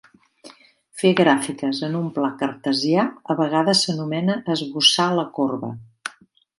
[1.01, 3.05] Fer gràfiques en un pla cartesià
[3.35, 5.75] a vegades s'anomena "esbossar la corba".